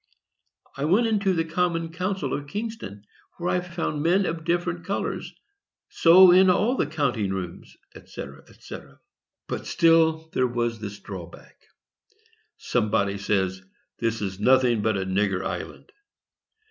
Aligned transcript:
I 0.75 0.85
went 0.85 1.05
into 1.05 1.31
the 1.31 1.45
Common 1.45 1.93
Council 1.93 2.33
of 2.33 2.47
Kingston; 2.47 3.03
there 3.37 3.47
I 3.49 3.59
found 3.61 4.01
men 4.01 4.25
of 4.25 4.43
different 4.45 4.83
colors. 4.83 5.31
So 5.89 6.31
in 6.31 6.49
all 6.49 6.75
the 6.75 6.87
counting 6.87 7.31
rooms, 7.31 7.77
&c. 8.03 8.25
&c. 8.59 8.77
But 9.47 9.67
still 9.67 10.27
there 10.33 10.47
was 10.47 10.79
this 10.79 10.97
drawback. 10.97 11.55
Somebody 12.57 13.19
says, 13.19 13.61
"This 13.99 14.23
is 14.23 14.39
nothing 14.39 14.81
but 14.81 14.97
a 14.97 15.05
nigger 15.05 15.45
island." 15.45 15.91